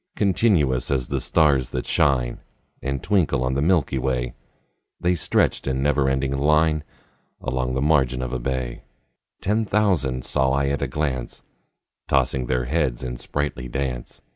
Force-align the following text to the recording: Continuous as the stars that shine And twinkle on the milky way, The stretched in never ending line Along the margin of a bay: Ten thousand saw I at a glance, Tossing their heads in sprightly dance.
Continuous 0.15 0.89
as 0.89 1.09
the 1.09 1.19
stars 1.21 1.69
that 1.69 1.85
shine 1.85 2.39
And 2.81 3.03
twinkle 3.03 3.43
on 3.43 3.53
the 3.53 3.61
milky 3.61 3.99
way, 3.99 4.33
The 4.99 5.15
stretched 5.15 5.67
in 5.67 5.83
never 5.83 6.09
ending 6.09 6.35
line 6.35 6.83
Along 7.39 7.75
the 7.75 7.83
margin 7.83 8.23
of 8.23 8.33
a 8.33 8.39
bay: 8.39 8.81
Ten 9.41 9.63
thousand 9.63 10.25
saw 10.25 10.53
I 10.53 10.69
at 10.69 10.81
a 10.81 10.87
glance, 10.87 11.43
Tossing 12.07 12.47
their 12.47 12.65
heads 12.65 13.03
in 13.03 13.17
sprightly 13.17 13.67
dance. 13.67 14.23